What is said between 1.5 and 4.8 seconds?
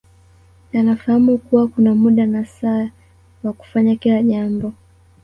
kuna muda na saa wa kufanya kila jambo